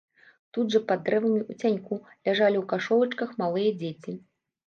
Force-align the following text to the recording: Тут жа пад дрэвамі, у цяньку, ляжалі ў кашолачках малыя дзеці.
Тут 0.57 0.71
жа 0.75 0.79
пад 0.91 1.01
дрэвамі, 1.09 1.41
у 1.53 1.57
цяньку, 1.61 1.99
ляжалі 2.29 2.57
ў 2.59 2.65
кашолачках 2.71 3.35
малыя 3.43 3.77
дзеці. 3.83 4.11